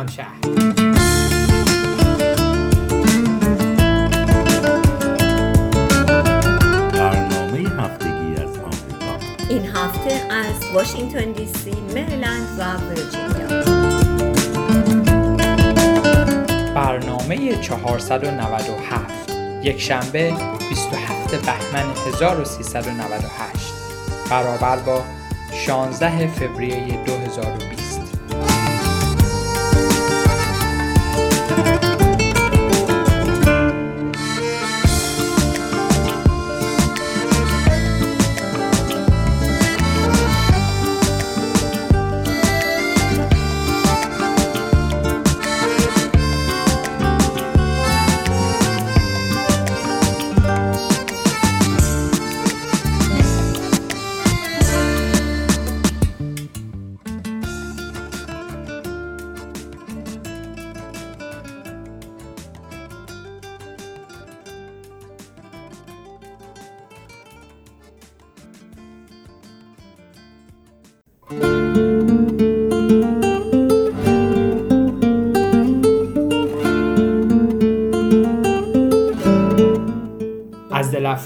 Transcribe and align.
ایران 0.00 0.12
شهر 0.12 0.40
برنامه 6.92 7.58
هفتگی 7.82 8.42
از 8.42 8.58
آمریکا. 8.58 9.14
این 9.48 9.66
هفته 9.66 10.12
از 10.30 10.74
واشنگتن 10.74 11.32
دی 11.32 11.46
سی، 11.46 11.70
مریلند 11.94 12.58
و 12.58 12.76
ویرجینیا 12.88 13.64
برنامه 16.74 17.60
497 17.60 19.30
یک 19.62 19.80
شنبه 19.80 20.34
27 20.68 21.34
بهمن 21.34 21.90
1398 22.14 23.74
برابر 24.30 24.76
با 24.76 25.04
16 25.52 26.26
فوریه 26.26 27.04
2020 27.04 27.79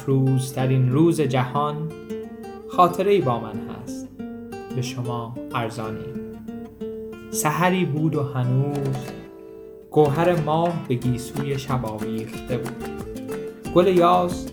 از 0.04 0.08
دلفروزترین 0.10 0.92
روز 0.92 1.20
جهان 1.20 1.88
خاطره 2.68 3.12
ای 3.12 3.20
با 3.20 3.40
من 3.40 3.52
هست. 3.52 4.08
به 4.76 4.82
شما 4.82 5.34
ارزانی. 5.54 6.04
سحری 7.30 7.84
بود 7.84 8.14
و 8.14 8.22
هنوز 8.22 8.96
گوهر 9.90 10.40
ماه 10.40 10.72
به 10.88 10.94
گیسوی 10.94 11.58
شب 11.58 11.86
آویخته 11.86 12.58
بود. 12.58 12.84
گل 13.74 13.86
یاس 13.86 14.46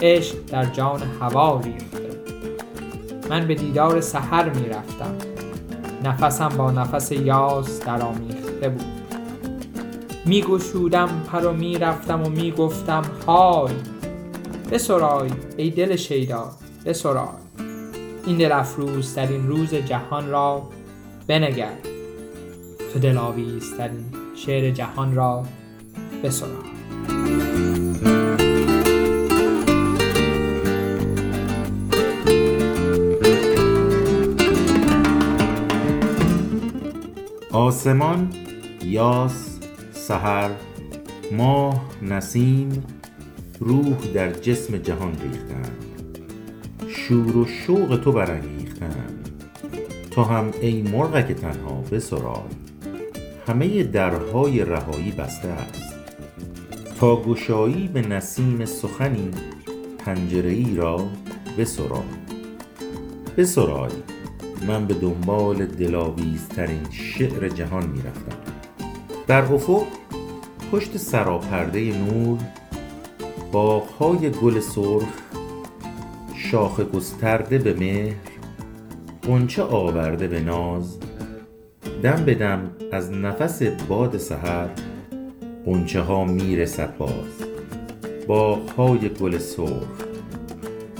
عشق 0.00 0.36
در 0.46 0.64
جان 0.64 1.02
هوا 1.20 1.60
ریخته. 1.60 2.10
من 3.30 3.46
به 3.46 3.54
دیدار 3.54 4.00
سحر 4.00 4.48
می 4.48 4.68
رفتم 4.68 5.16
نفسم 6.04 6.48
با 6.48 6.70
نفس 6.70 7.12
یاس 7.12 7.80
در 7.80 8.02
آمیخته 8.02 8.68
بود. 8.68 8.86
می 10.26 10.42
گشودم 10.42 11.08
پر 11.32 11.46
و 11.46 11.52
می 11.52 11.78
رفتم 11.78 12.22
و 12.22 12.28
می 12.28 12.52
گفتم 12.52 13.02
های 13.26 13.95
بسرای 14.70 15.30
ای 15.56 15.70
دل 15.70 15.96
شیدا 15.96 16.50
بسرای. 16.86 17.28
این 18.26 18.36
دل 18.36 18.52
افروزترین 18.52 19.48
روز 19.48 19.74
جهان 19.74 20.28
را 20.30 20.62
بنگر. 21.26 21.72
تو 22.92 22.98
دلاویزترین 22.98 24.04
شعر 24.36 24.70
جهان 24.70 25.14
را 25.14 25.44
بسرای. 26.24 26.52
آسمان 37.52 38.32
یاس 38.84 39.58
سحر 39.92 40.50
ماه 41.32 41.84
نسیم 42.02 42.84
روح 43.60 43.96
در 44.14 44.32
جسم 44.32 44.76
جهان 44.78 45.12
ریختند. 45.12 46.18
شور 46.88 47.36
و 47.36 47.46
شوق 47.46 48.00
تو 48.04 48.12
برانگیختند. 48.12 49.28
تو 50.10 50.22
هم 50.22 50.50
ای 50.60 50.82
مرغک 50.82 51.32
تنها 51.32 51.84
بسرای 51.92 52.50
همه 53.46 53.82
درهای 53.82 54.64
رهایی 54.64 55.10
بسته 55.10 55.48
است. 55.48 55.86
تا 57.00 57.22
گشایی 57.22 57.88
به 57.88 58.00
نسیم 58.00 58.64
سخنی 58.64 59.30
پنجره 59.98 60.50
ای 60.50 60.74
را 60.76 61.08
بسرای 61.58 62.00
بسرای 63.36 63.92
من 64.68 64.86
به 64.86 64.94
دنبال 64.94 65.66
دلاویزترین 65.66 66.86
شعر 66.90 67.48
جهان 67.48 67.86
می 67.86 67.98
رفتم 67.98 68.38
در 69.26 69.42
افق 69.42 69.82
پشت 70.72 70.96
سراپرده 70.96 71.98
نور 71.98 72.38
باغهای 73.52 74.30
گل 74.30 74.60
سرخ 74.60 75.08
شاخ 76.36 76.80
گسترده 76.80 77.58
به 77.58 77.74
مهر 77.74 78.14
غنچه 79.26 79.62
آورده 79.62 80.26
به 80.26 80.40
ناز. 80.40 80.98
دم 82.02 82.24
به 82.24 82.34
دم 82.34 82.70
از 82.92 83.12
نفس 83.12 83.62
باد 83.62 84.18
سحر 84.18 84.68
غنچه 85.66 86.00
ها 86.00 86.24
می‌رسد 86.24 86.96
باز 86.96 87.46
باغهای 88.26 89.08
گل 89.08 89.38
سرخ 89.38 90.06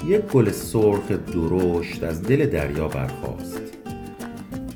یک 0.06 0.20
گل 0.20 0.50
سرخ 0.50 1.10
درشت 1.10 2.02
از 2.02 2.22
دل 2.22 2.46
دریا 2.46 2.88
برخاست. 2.88 3.62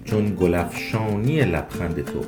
چون 0.05 0.37
گلفشانی 0.41 1.41
لبخند 1.41 2.05
تو 2.05 2.21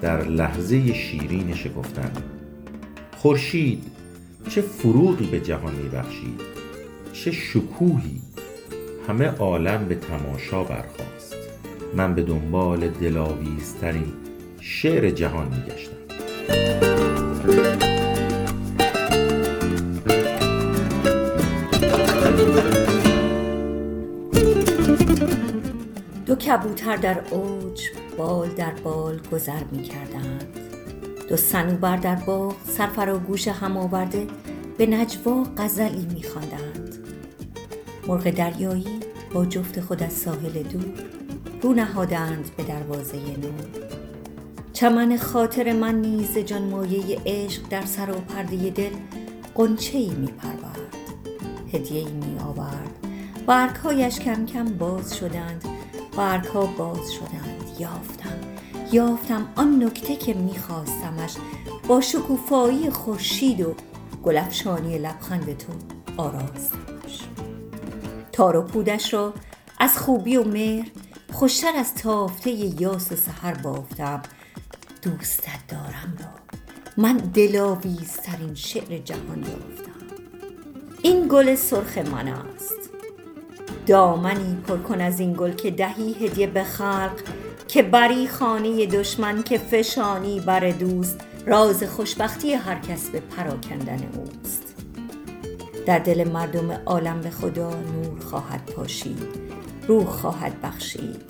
در 0.00 0.24
لحظه 0.24 0.94
شیرین 0.94 1.54
شکفتن. 1.54 2.12
خورشید 3.16 3.91
چه 4.48 4.60
فروغی 4.60 5.26
به 5.26 5.40
جهان 5.40 5.74
میبخشید؟ 5.74 6.40
چه 7.12 7.30
شکوهی؟ 7.30 8.20
همه 9.08 9.26
عالم 9.26 9.84
به 9.88 9.94
تماشا 9.94 10.64
برخاست. 10.64 11.36
من 11.96 12.14
به 12.14 12.22
دنبال 12.22 12.88
دلاویزترین 12.88 14.12
شعر 14.60 15.10
جهان 15.10 15.48
میگشتم. 15.48 15.96
دو 26.26 26.34
کبوتر 26.34 26.96
در 26.96 27.20
اوج 27.30 27.80
بال 28.18 28.48
در 28.48 28.72
بال 28.84 29.20
گذر 29.32 29.64
می 29.72 29.82
کردند 29.82 30.61
دو 31.32 31.38
صنوبر 31.38 31.96
در 31.96 32.14
باغ 32.14 32.54
سرفراگوش 32.68 33.48
هم 33.48 33.76
آورده 33.76 34.26
به 34.78 34.86
نجوا 34.86 35.46
غزلی 35.56 36.06
می 36.14 36.22
خواندند. 36.22 36.98
مرغ 38.06 38.30
دریایی 38.30 39.00
با 39.34 39.46
جفت 39.46 39.80
خود 39.80 40.02
از 40.02 40.12
ساحل 40.12 40.62
دور 40.62 40.92
رو 41.62 41.74
نهادند 41.74 42.50
به 42.56 42.62
دروازه 42.62 43.16
نور. 43.16 43.88
چمن 44.72 45.16
خاطر 45.16 45.72
من 45.72 46.00
نیز 46.00 46.38
جانمایه 46.38 47.20
عشق 47.26 47.62
در 47.70 47.84
سر 47.84 48.10
و 48.10 48.14
پرده 48.14 48.70
دل 48.70 48.92
قنچه 49.54 49.98
ای 49.98 50.10
می 50.10 50.26
پرورد 50.26 50.96
هدیه 51.72 51.98
ای 51.98 52.12
می 52.12 52.38
آورد 52.38 52.90
برگهایش 53.46 54.18
کم 54.18 54.46
کم 54.46 54.64
باز 54.64 55.16
شدند. 55.16 55.64
برگها 56.16 56.66
باز 56.66 57.12
شدند. 57.12 57.78
یافتم 57.78 58.21
یافتم 58.92 59.48
آن 59.56 59.84
نکته 59.84 60.16
که 60.16 60.34
میخواستمش 60.34 61.34
با 61.88 62.00
شکوفایی 62.00 62.90
خورشید 62.90 63.60
و 63.60 63.74
گلفشانی 64.22 64.98
لبخند 64.98 65.58
تو 65.58 65.72
آراستمش. 66.16 67.20
تار 68.32 68.56
و 68.56 68.62
پودش 68.62 69.14
را 69.14 69.34
از 69.78 69.98
خوبی 69.98 70.36
و 70.36 70.44
مهر 70.44 70.88
خوشتر 71.32 71.72
از 71.76 71.94
تافته 71.94 72.50
یاس 72.50 73.12
سحر 73.12 73.54
بافتم. 73.54 74.22
دوستت 75.02 75.66
دارم 75.68 76.18
را. 76.20 76.58
من 76.96 77.16
دلاویزترین 77.16 78.54
شعر 78.54 78.98
جهان 78.98 79.38
یافتم. 79.38 79.92
این 81.02 81.28
گل 81.28 81.54
سرخ 81.54 81.98
من 81.98 82.28
است. 82.28 82.90
دامنی 83.86 84.56
پر 84.68 84.76
کن 84.76 85.00
از 85.00 85.20
این 85.20 85.32
گل 85.32 85.52
که 85.52 85.70
دهی 85.70 86.12
هدیه 86.12 86.46
به 86.46 86.64
خلق. 86.64 87.20
که 87.72 87.82
بری 87.82 88.28
خانه 88.28 88.86
دشمن 88.86 89.42
که 89.42 89.58
فشانی 89.58 90.40
بر 90.40 90.70
دوست 90.70 91.20
راز 91.46 91.84
خوشبختی 91.84 92.52
هر 92.52 92.78
کس 92.78 93.08
به 93.08 93.20
پراکندن 93.20 94.08
اوست. 94.16 94.74
در 95.86 95.98
دل 95.98 96.28
مردم 96.28 96.70
عالم 96.86 97.20
به 97.20 97.30
خدا 97.30 97.70
نور 97.70 98.20
خواهد 98.20 98.66
پاشید 98.76 99.28
روح 99.88 100.04
خواهد 100.04 100.60
بخشید. 100.62 101.22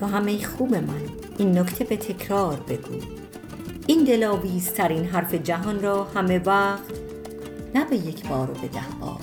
تو 0.00 0.06
همه 0.06 0.42
خوب 0.42 0.74
من 0.74 1.02
این 1.38 1.58
نکته 1.58 1.84
به 1.84 1.96
تکرار 1.96 2.56
بگو. 2.68 3.00
این 3.86 4.04
دلاویزترین 4.04 5.04
حرف 5.04 5.34
جهان 5.34 5.82
را 5.82 6.04
همه 6.04 6.38
وقت 6.38 6.92
نه 7.74 7.84
به 7.84 7.96
یک 7.96 8.28
بار 8.28 8.50
و 8.50 8.54
به 8.54 8.68
ده 8.68 8.80
بار 9.00 9.20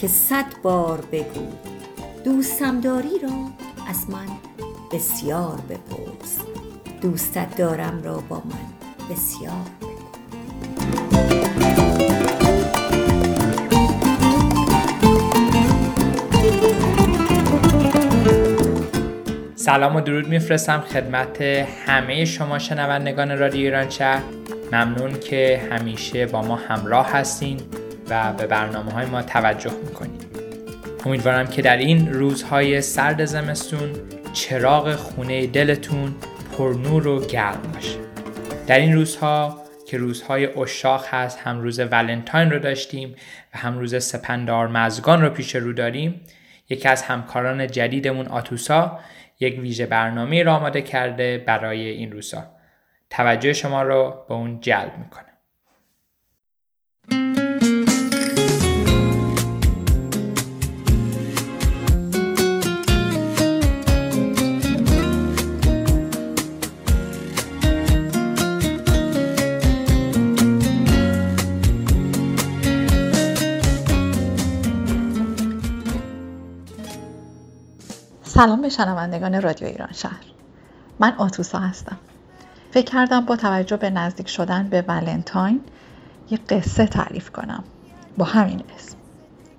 که 0.00 0.08
صد 0.08 0.46
بار 0.62 1.00
بگو. 1.12 1.46
دوستم 2.24 2.80
داری 2.80 3.18
را 3.22 3.50
از 3.88 4.10
من 4.10 4.26
بسیار 4.92 5.60
بپرس. 5.70 6.38
دوستت 7.02 7.56
دارم 7.56 8.02
را 8.02 8.22
با 8.28 8.36
من. 8.36 9.14
بسیار. 9.14 9.52
سلام 19.54 19.96
و 19.96 20.00
درود 20.00 20.28
میفرستم 20.28 20.80
خدمت 20.80 21.42
همه 21.86 22.24
شما 22.24 22.58
شنوندگان 22.58 23.38
رادیو 23.38 23.60
ایران 23.60 23.90
شهر. 23.90 24.22
ممنون 24.72 25.20
که 25.20 25.62
همیشه 25.70 26.26
با 26.26 26.42
ما 26.42 26.56
همراه 26.56 27.12
هستین 27.12 27.60
و 28.10 28.32
به 28.32 28.46
برنامه 28.46 28.92
های 28.92 29.06
ما 29.06 29.22
توجه 29.22 29.72
می‌کنین 29.86 30.20
امیدوارم 31.06 31.46
که 31.46 31.62
در 31.62 31.76
این 31.76 32.12
روزهای 32.12 32.80
سرد 32.80 33.24
زمستون 33.24 33.90
چراغ 34.36 34.94
خونه 34.94 35.46
دلتون 35.46 36.14
پرنور 36.52 37.06
و 37.06 37.26
گرم 37.26 37.72
باشه. 37.74 37.98
در 38.66 38.78
این 38.78 38.94
روزها 38.94 39.62
که 39.86 39.98
روزهای 39.98 40.46
اشاق 40.46 41.06
هست 41.06 41.38
هم 41.38 41.60
روز 41.60 41.80
ولنتاین 41.80 42.50
رو 42.50 42.58
داشتیم 42.58 43.14
و 43.54 43.58
هم 43.58 43.78
روز 43.78 44.04
سپندار 44.04 44.68
مزگان 44.68 45.22
رو 45.22 45.30
پیش 45.30 45.54
رو 45.54 45.72
داریم 45.72 46.20
یکی 46.68 46.88
از 46.88 47.02
همکاران 47.02 47.66
جدیدمون 47.66 48.26
آتوسا 48.26 48.98
یک 49.40 49.58
ویژه 49.58 49.86
برنامه 49.86 50.42
را 50.42 50.56
آماده 50.56 50.82
کرده 50.82 51.38
برای 51.38 51.88
این 51.88 52.12
روزها. 52.12 52.44
توجه 53.10 53.52
شما 53.52 53.82
رو 53.82 54.24
به 54.28 54.34
اون 54.34 54.60
جلب 54.60 54.98
می‌کنه 54.98 55.35
سلام 78.36 78.62
به 78.62 78.68
شنوندگان 78.68 79.42
رادیو 79.42 79.68
ایران 79.68 79.92
شهر. 79.92 80.24
من 80.98 81.12
آتوسا 81.18 81.58
هستم. 81.58 81.96
فکر 82.70 82.92
کردم 82.92 83.20
با 83.20 83.36
توجه 83.36 83.76
به 83.76 83.90
نزدیک 83.90 84.28
شدن 84.28 84.68
به 84.68 84.82
ولنتاین 84.88 85.60
یه 86.30 86.38
قصه 86.48 86.86
تعریف 86.86 87.30
کنم. 87.30 87.64
با 88.18 88.24
همین 88.24 88.62
اسم. 88.76 88.96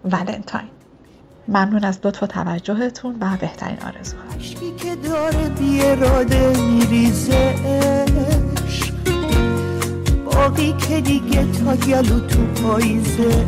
ولنتاین. 0.06 0.70
ممنون 1.48 1.84
از 1.84 2.00
لطف 2.04 2.24
و 2.24 2.28
توجهتون 2.28 3.18
و 3.22 3.38
بهترین 3.42 3.78
آرزوها. 3.82 4.24
که 4.78 4.96
داره 4.96 5.50
بیراده 5.50 6.62
میریزه 6.62 7.56
باقی 10.26 10.74
که 10.74 11.02
دیگه 11.02 11.52
تا 11.52 11.76
گلو 11.76 12.20
تو 12.20 12.46
پاییزه 12.46 13.46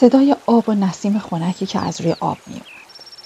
صدای 0.00 0.36
آب 0.46 0.68
و 0.68 0.74
نسیم 0.74 1.18
خنکی 1.18 1.66
که 1.66 1.78
از 1.78 2.00
روی 2.00 2.12
آب 2.20 2.38
می 2.46 2.52
اومد. 2.54 2.66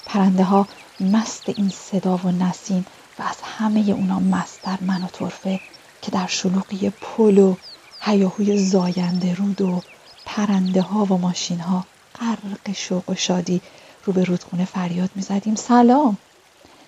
پرنده 0.07 0.45
ها 0.45 0.69
مست 1.01 1.43
این 1.47 1.69
صدا 1.69 2.17
و 2.17 2.31
نسیم 2.31 2.87
و 3.19 3.23
از 3.23 3.37
همه 3.43 3.81
اونا 3.91 4.21
مستر 4.21 4.79
من 4.81 5.03
و 5.03 5.07
طرفه 5.07 5.61
که 6.03 6.11
در 6.11 6.27
شلوغی 6.27 6.91
پل 6.91 7.39
و 7.39 7.57
هیاهوی 8.01 8.57
زاینده 8.57 9.35
رود 9.35 9.61
و 9.61 9.83
پرنده 10.27 10.83
ها 10.83 11.05
و 11.05 11.19
ماشین 11.19 11.61
ها 11.61 11.85
غرق 12.21 12.73
شوق 12.75 13.11
و 13.11 13.15
شادی 13.15 13.61
رو 14.05 14.13
به 14.13 14.25
رودخونه 14.25 14.65
فریاد 14.65 15.11
می 15.15 15.23
زدیم 15.23 15.55
سلام. 15.55 16.17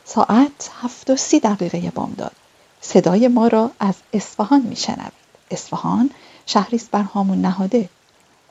ساعت 0.04 0.70
هفت 0.82 1.10
و 1.10 1.16
سی 1.16 1.40
دقیقه 1.40 1.90
بامداد. 1.90 2.36
صدای 2.80 3.28
ما 3.28 3.48
را 3.48 3.70
از 3.80 3.94
اصفهان 4.12 4.60
می 4.60 4.76
شنوید 4.76 5.12
اصفهان 5.50 6.10
شهریست 6.46 6.90
بر 6.90 7.02
هامون 7.02 7.40
نهاده. 7.40 7.88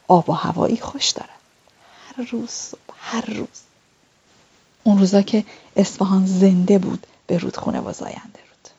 آب 0.07 0.29
و 0.29 0.33
هوایی 0.33 0.77
خوش 0.77 1.09
دارد 1.09 1.29
هر 2.07 2.25
روز 2.31 2.73
هر 2.97 3.25
روز. 3.25 3.61
اون 4.83 4.99
روزا 4.99 5.21
که 5.21 5.45
اصفهان 5.75 6.25
زنده 6.25 6.79
بود 6.79 7.07
به 7.27 7.37
رودخونه 7.37 7.79
و 7.79 7.93
زاینده 7.93 8.19
رود. 8.19 8.69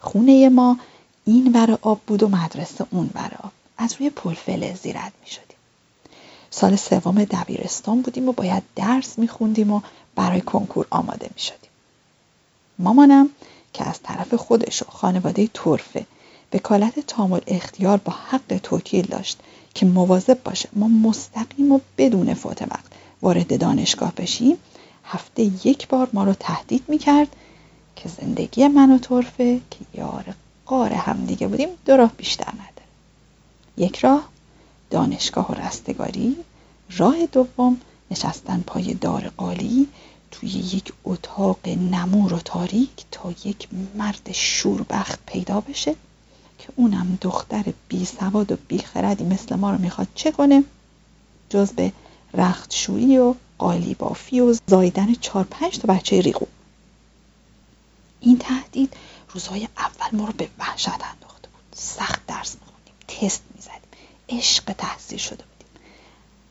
خونه 0.00 0.48
ما 0.48 0.78
این 1.24 1.52
ور 1.52 1.78
آب 1.82 2.00
بود 2.06 2.22
و 2.22 2.28
مدرسه 2.28 2.86
اون 2.90 3.10
ور 3.14 3.30
آب. 3.42 3.52
از 3.78 3.94
روی 3.98 4.10
پل 4.10 4.34
فلزی 4.34 4.92
رد 4.92 5.12
می 5.20 5.30
شدیم. 5.30 5.56
سال 6.50 6.76
سوم 6.76 7.24
دبیرستان 7.24 8.02
بودیم 8.02 8.28
و 8.28 8.32
باید 8.32 8.62
درس 8.76 9.18
می 9.18 9.28
خوندیم 9.28 9.72
و 9.72 9.80
برای 10.14 10.40
کنکور 10.40 10.86
آماده 10.90 11.30
می 11.34 11.40
شدیم. 11.40 11.70
مامانم 12.78 13.30
که 13.72 13.88
از 13.88 14.02
طرف 14.02 14.34
خودش 14.34 14.82
و 14.82 14.86
خانواده 14.90 15.46
طرفه 15.46 16.06
وکالت 16.52 17.00
تامل 17.00 17.40
اختیار 17.46 17.96
با 17.96 18.14
حق 18.30 18.60
توکیل 18.62 19.06
داشت 19.06 19.38
که 19.76 19.86
مواظب 19.86 20.42
باشه 20.44 20.68
ما 20.72 20.88
مستقیم 20.88 21.72
و 21.72 21.80
بدون 21.98 22.34
فوت 22.34 22.62
وقت 22.62 22.92
وارد 23.22 23.60
دانشگاه 23.60 24.12
بشیم 24.16 24.56
هفته 25.04 25.42
یک 25.42 25.88
بار 25.88 26.08
ما 26.12 26.24
رو 26.24 26.32
تهدید 26.32 26.84
می‌کرد 26.88 27.36
که 27.96 28.08
زندگی 28.08 28.68
من 28.68 28.90
و 28.90 28.98
طرفه 28.98 29.60
که 29.70 29.78
یار 29.94 30.24
قار 30.66 30.92
هم 30.92 31.24
دیگه 31.24 31.48
بودیم 31.48 31.68
دو 31.84 31.96
راه 31.96 32.12
بیشتر 32.16 32.48
نداره. 32.52 32.88
یک 33.76 33.98
راه 33.98 34.28
دانشگاه 34.90 35.50
و 35.50 35.54
رستگاری. 35.54 36.36
راه 36.96 37.26
دوم 37.26 37.80
نشستن 38.10 38.64
پای 38.66 38.94
دار 38.94 39.32
قالی 39.36 39.88
توی 40.30 40.48
یک 40.48 40.92
اتاق 41.04 41.68
نمور 41.68 42.34
و 42.34 42.38
تاریک 42.38 43.04
تا 43.10 43.30
یک 43.44 43.68
مرد 43.94 44.28
شوربخت 44.32 45.18
پیدا 45.26 45.60
بشه. 45.60 45.94
که 46.66 46.72
اونم 46.76 47.18
دختر 47.20 47.64
بی 47.88 48.04
سواد 48.04 48.52
و 48.52 48.56
بی 48.68 48.78
خردی 48.78 49.24
مثل 49.24 49.54
ما 49.54 49.70
رو 49.70 49.78
می‌خواد 49.78 50.08
چه 50.14 50.32
کنه؟ 50.32 50.64
جز 51.50 51.72
به 51.72 51.92
رختشویی 52.34 53.18
و 53.18 53.34
قالی 53.58 53.94
بافی 53.94 54.40
و 54.40 54.54
زایدن 54.66 55.14
چار 55.14 55.44
پنج 55.44 55.78
تا 55.78 55.94
بچه 55.94 56.20
ریغو. 56.20 56.46
این 58.20 58.38
تهدید 58.38 58.94
روزهای 59.32 59.68
اول 59.76 60.18
ما 60.18 60.26
رو 60.26 60.32
به 60.32 60.48
وحشت 60.58 60.88
انداخته 60.88 61.48
بود. 61.48 61.76
سخت 61.76 62.26
درس 62.26 62.56
میخوندیم 62.60 62.94
تست 63.08 63.42
می‌زدیم 63.54 63.80
عشق 64.28 64.72
تحصیل 64.72 65.18
شده 65.18 65.44
بودیم. 65.44 65.82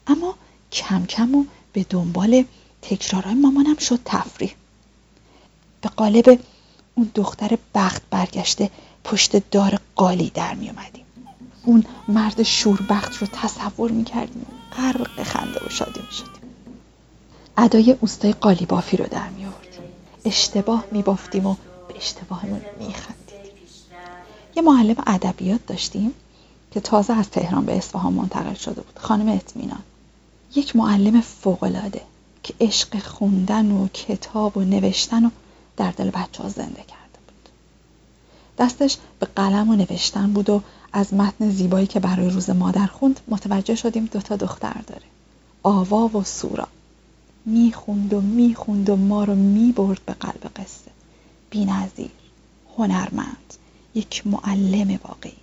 اما 0.08 0.36
کم 0.72 1.06
کم 1.06 1.36
و 1.36 1.46
به 1.74 1.86
دنبال 1.90 2.46
تکرارهای 2.82 3.36
مامانم 3.36 3.78
شد 3.78 4.00
تفریح. 4.06 4.56
به 5.82 5.90
قالب 5.90 6.40
اون 6.96 7.12
دختر 7.16 7.58
بخت 7.76 8.02
برگشته 8.10 8.70
پشت 9.06 9.50
دار 9.50 9.80
قالی 9.96 10.30
در 10.30 10.54
می 10.54 10.70
اومدیم. 10.70 11.06
اون 11.64 11.86
مرد 12.08 12.44
شوربخت 12.44 13.18
رو 13.18 13.28
تصور 13.32 13.92
می 13.92 14.04
کردیم 14.04 14.46
غرق 14.78 15.24
خنده 15.24 15.60
و 15.66 15.70
شادی 15.70 16.00
می 16.00 16.12
شدیم. 16.12 16.52
ادای 17.58 17.92
اوستای 18.02 18.34
قالی 18.34 18.66
بافی 18.66 18.98
رو 18.98 19.06
در 19.06 19.30
می 19.30 19.46
آوردیم. 19.46 19.82
اشتباه 20.26 20.86
می 20.92 21.02
بافتیم 21.02 21.46
و 21.46 21.56
به 21.88 21.96
اشتباهمون 21.98 22.62
می 22.80 22.94
خندیدیم. 22.94 23.52
یه 24.56 24.64
معلم 24.64 24.96
ادبیات 25.08 25.66
داشتیم 25.68 26.12
که 26.72 26.80
تازه 26.80 27.14
از 27.14 27.30
تهران 27.30 27.66
به 27.66 27.78
اصفهان 27.78 28.14
منتقل 28.14 28.54
شده 28.54 28.82
بود. 28.82 29.00
خانم 29.00 29.30
اطمینان. 29.30 29.84
یک 30.56 30.76
معلم 30.76 31.22
فوقالعاده 31.22 32.02
که 32.44 32.54
عشق 32.62 33.00
خوندن 33.00 33.72
و 33.72 33.88
کتاب 33.88 34.58
و 34.58 34.62
نوشتن 34.62 35.26
و 35.26 35.30
در 35.78 35.92
دل 35.92 36.10
بچه 36.10 36.44
ها 36.44 36.50
زنده 36.50 36.84
کرد. 36.88 36.95
دستش 38.58 38.98
به 39.20 39.28
قلم 39.36 39.70
و 39.70 39.76
نوشتن 39.76 40.34
بود 40.34 40.50
و 40.50 40.62
از 40.94 41.14
متن 41.14 41.50
زیبایی 41.50 41.88
که 41.88 42.00
برای 42.00 42.30
روز 42.30 42.50
مادر 42.50 42.86
خوند 42.86 43.20
متوجه 43.28 43.76
شدیم 43.76 44.10
دوتا 44.12 44.36
دختر 44.36 44.82
داره. 44.88 45.02
آوا 45.64 46.08
و 46.08 46.24
سورا. 46.24 46.68
می‌خوند 47.46 48.14
و 48.14 48.22
می‌خوند 48.22 48.90
و 48.90 48.96
ما 48.96 49.24
رو 49.24 49.36
می‌برد 49.36 50.02
به 50.06 50.14
قلب 50.14 50.52
قصه. 50.56 50.92
بینظیر 51.50 52.12
هنرمند 52.78 53.54
یک 53.96 54.28
معلم 54.28 55.00
واقعی. 55.04 55.34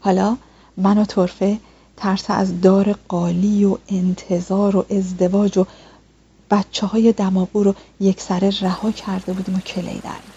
حالا 0.00 0.36
من 0.76 0.98
و 0.98 1.04
طرفه 1.04 1.58
ترس 1.96 2.24
از 2.28 2.60
دار 2.60 2.92
قالی 3.08 3.64
و 3.64 3.78
انتظار 3.88 4.76
و 4.76 4.86
ازدواج 4.90 5.58
و 5.58 5.66
بچه 6.50 6.86
های 6.86 7.12
دماغو 7.12 7.62
رو 7.62 7.74
یک 8.00 8.20
سره 8.20 8.60
رها 8.60 8.92
کرده 8.92 9.32
بودیم 9.32 9.54
و 9.54 9.60
کلی 9.60 10.00
در 10.00 10.35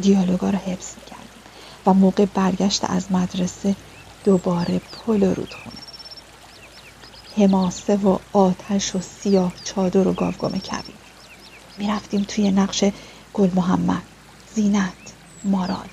دیالوگا 0.00 0.50
رو 0.50 0.58
حفظ 0.58 0.94
می‌کردیم 0.96 1.42
و 1.86 1.94
موقع 1.94 2.24
برگشت 2.24 2.84
از 2.90 3.12
مدرسه 3.12 3.76
دوباره 4.24 4.78
پل 4.78 5.24
رودخونه 5.24 5.76
حماسه 7.36 7.96
و 7.96 8.18
آتش 8.32 8.94
و 8.94 9.00
سیاه 9.00 9.52
چادر 9.64 10.08
و 10.08 10.12
گاوگام 10.12 10.58
کبیر. 10.58 10.94
می‌رفتیم 11.78 12.24
توی 12.28 12.50
نقش 12.50 12.84
گل 13.34 13.50
محمد 13.54 14.02
زینت 14.54 14.92
مارال 15.44 15.88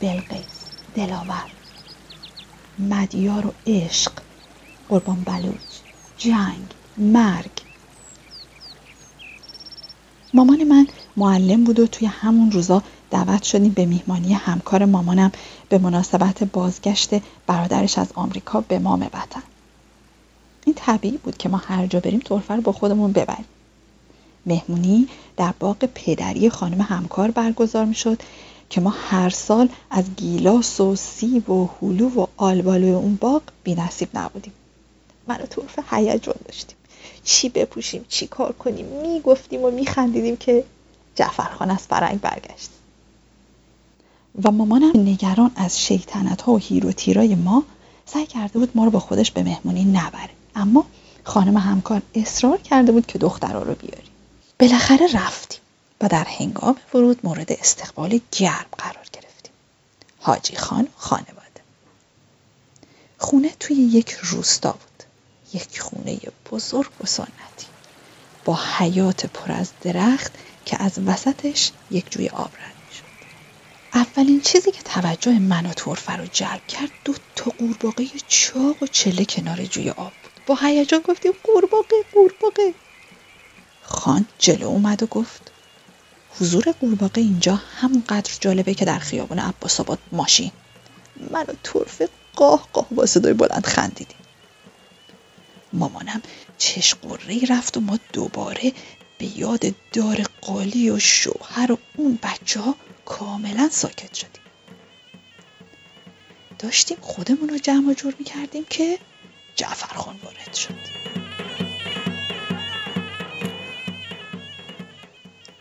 بلقیس 0.00 0.66
دلاور. 0.94 1.46
مدیار 2.78 3.46
و 3.46 3.52
عشق 3.66 4.12
قربان 4.88 5.20
بلوچ 5.20 5.80
جنگ 6.16 6.74
مرگ. 6.96 7.50
مامان 10.34 10.64
من 10.64 10.86
معلم 11.16 11.64
بود 11.64 11.80
و 11.80 11.86
توی 11.86 12.06
همون 12.06 12.52
روزا 12.52 12.82
دعوت 13.10 13.42
شدیم 13.42 13.72
به 13.72 13.84
میهمانی 13.84 14.32
همکار 14.32 14.84
مامانم 14.84 15.32
به 15.68 15.78
مناسبت 15.78 16.44
بازگشت 16.44 17.10
برادرش 17.46 17.98
از 17.98 18.08
آمریکا 18.14 18.60
به 18.60 18.78
مام 18.78 19.02
وطن. 19.02 19.42
این 20.64 20.74
طبیعی 20.74 21.16
بود 21.16 21.36
که 21.36 21.48
ما 21.48 21.56
هر 21.56 21.86
جا 21.86 22.00
بریم 22.00 22.20
طرفه 22.20 22.54
رو 22.54 22.62
با 22.62 22.72
خودمون 22.72 23.12
ببریم. 23.12 23.44
مهمونی 24.46 25.08
در 25.36 25.54
باغ 25.60 25.76
پدری 25.94 26.50
خانم 26.50 26.80
همکار 26.80 27.30
برگزار 27.30 27.84
می 27.84 27.94
شد 27.94 28.22
که 28.70 28.80
ما 28.80 28.90
هر 28.90 29.30
سال 29.30 29.68
از 29.90 30.04
گیلاس 30.16 30.80
و 30.80 30.96
سیب 30.96 31.50
و 31.50 31.70
هلو 31.82 32.08
و 32.08 32.26
آلبالوی 32.36 32.90
اون 32.90 33.18
باغ 33.20 33.42
بی 33.64 33.74
نصیب 33.74 34.08
نبودیم. 34.14 34.52
من 35.28 35.36
و 35.36 35.46
طرفه 35.46 35.96
هیجان 35.96 36.34
داشتیم. 36.44 36.76
چی 37.24 37.48
بپوشیم 37.48 38.04
چی 38.08 38.26
کار 38.26 38.52
کنیم؟ 38.52 38.86
می‌گفتیم 38.86 39.62
و 39.62 39.70
میخندیدیم 39.70 40.36
که 40.36 40.64
جعفرخان 41.14 41.70
از 41.70 41.78
فرنگ 41.86 42.20
برگشت. 42.20 42.70
و 44.44 44.50
مامانم 44.50 44.92
نگران 44.94 45.50
از 45.56 45.80
شیطنت 45.80 46.42
ها 46.42 46.52
و 46.52 46.58
هیر 46.58 46.86
و 46.86 46.92
تیرای 46.92 47.34
ما 47.34 47.62
سعی 48.06 48.26
کرده 48.26 48.58
بود 48.58 48.70
ما 48.74 48.84
رو 48.84 48.90
با 48.90 49.00
خودش 49.00 49.30
به 49.30 49.42
مهمونی 49.42 49.84
نبره. 49.84 50.30
اما 50.54 50.84
خانم 51.24 51.56
همکار 51.56 52.02
اصرار 52.14 52.58
کرده 52.58 52.92
بود 52.92 53.06
که 53.06 53.18
دخترها 53.18 53.62
رو 53.62 53.74
بیاریم 53.74 54.10
بالاخره 54.58 55.06
رفتیم 55.14 55.60
و 56.00 56.08
در 56.08 56.24
هنگام 56.24 56.76
ورود 56.94 57.20
مورد 57.24 57.52
استقبال 57.52 58.20
گرم 58.32 58.66
قرار 58.78 59.06
گرفتیم. 59.12 59.52
حاجی 60.20 60.56
خان 60.56 60.88
خانواده. 60.96 61.60
خونه 63.18 63.50
توی 63.60 63.76
یک 63.76 64.10
روستا 64.10 64.72
بود. 64.72 65.02
یک 65.52 65.80
خونه 65.80 66.18
بزرگ 66.52 66.90
و 67.00 67.06
سنتی. 67.06 67.66
با 68.44 68.58
حیات 68.78 69.26
پر 69.26 69.52
از 69.52 69.70
درخت 69.82 70.32
که 70.64 70.82
از 70.82 70.92
وسطش 71.06 71.72
یک 71.90 72.10
جوی 72.10 72.28
آب 72.28 72.50
رد 72.54 72.75
اولین 74.16 74.40
چیزی 74.40 74.70
که 74.70 74.82
توجه 74.82 75.38
من 75.38 75.66
و 75.66 75.72
طرفه 75.72 76.16
رو 76.16 76.26
جلب 76.26 76.66
کرد 76.66 76.90
دو 77.04 77.14
تا 77.36 77.52
قورباغه 77.58 78.06
چاق 78.28 78.82
و 78.82 78.86
چله 78.86 79.24
کنار 79.24 79.64
جوی 79.64 79.90
آب 79.90 80.12
بود. 80.22 80.32
با 80.46 80.54
هیجان 80.54 81.00
گفتیم 81.00 81.32
قورباغه 81.44 81.96
قورباغه. 82.12 82.74
خان 83.82 84.26
جلو 84.38 84.66
اومد 84.66 85.02
و 85.02 85.06
گفت 85.06 85.50
حضور 86.40 86.74
قورباغه 86.80 87.20
اینجا 87.20 87.54
همونقدر 87.54 88.32
جالبه 88.40 88.74
که 88.74 88.84
در 88.84 88.98
خیابان 88.98 89.38
عباس 89.38 89.80
آباد 89.80 89.98
ماشین. 90.12 90.52
من 91.30 91.42
و 91.42 91.52
طرفه 91.62 92.08
قاه 92.36 92.68
قاه 92.72 92.86
با 92.90 93.06
صدای 93.06 93.32
بلند 93.32 93.66
خندیدیم. 93.66 94.16
مامانم 95.72 96.22
چش 96.58 96.94
قره 96.94 97.40
رفت 97.48 97.76
و 97.76 97.80
ما 97.80 97.98
دوباره 98.12 98.72
به 99.18 99.38
یاد 99.38 99.64
دار 99.92 100.26
قالی 100.40 100.90
و 100.90 100.98
شوهر 100.98 101.72
و 101.72 101.78
اون 101.96 102.18
بچه 102.22 102.60
ها 102.60 102.74
کاملا 103.06 103.68
ساکت 103.72 104.14
شدیم. 104.14 104.42
داشتیم 106.58 106.98
خودمون 107.00 107.48
رو 107.48 107.58
جمع 107.58 107.94
جور 107.94 108.14
می 108.18 108.24
کردیم 108.24 108.64
که 108.70 108.98
جعفرخان 109.54 110.16
وارد 110.16 110.54
شد. 110.54 110.74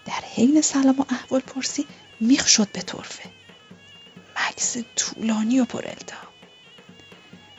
در 0.05 0.21
حین 0.35 0.61
سلام 0.61 0.99
و 0.99 1.05
احوال 1.09 1.41
پرسی 1.41 1.87
میخ 2.19 2.47
شد 2.47 2.71
به 2.71 2.81
طرفه. 2.81 3.29
مکس 4.35 4.77
طولانی 4.95 5.59
و 5.59 5.65
پر 5.65 5.87
التهاب. 5.87 6.33